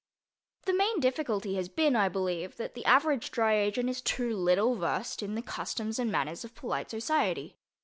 [0.65, 4.73] The main difficulty has been, I believe, that the average dry agent is too little
[4.73, 7.55] versed in the customs and manners of polite society.